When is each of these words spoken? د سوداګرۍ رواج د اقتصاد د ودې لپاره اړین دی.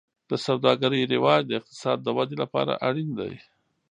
د 0.29 0.31
سوداګرۍ 0.45 1.01
رواج 1.13 1.41
د 1.47 1.51
اقتصاد 1.59 1.97
د 2.03 2.07
ودې 2.17 2.37
لپاره 2.43 2.73
اړین 2.87 3.09
دی. 3.19 3.33